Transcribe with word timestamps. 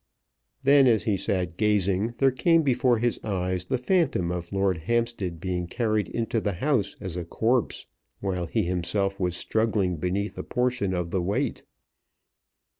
Then, 0.63 0.87
as 0.87 1.03
he 1.03 1.15
sat 1.15 1.57
gazing, 1.57 2.15
there 2.17 2.31
came 2.31 2.63
before 2.63 2.97
his 2.97 3.19
eyes 3.23 3.65
the 3.65 3.77
phantom 3.77 4.31
of 4.31 4.51
Lord 4.51 4.77
Hampstead 4.77 5.39
being 5.39 5.67
carried 5.67 6.07
into 6.07 6.41
the 6.41 6.53
house 6.53 6.95
as 6.99 7.17
a 7.17 7.23
corpse 7.23 7.85
while 8.19 8.47
he 8.47 8.63
himself 8.63 9.19
was 9.19 9.37
struggling 9.37 9.97
beneath 9.97 10.39
a 10.39 10.43
portion 10.43 10.95
of 10.95 11.11
the 11.11 11.21
weight. 11.21 11.61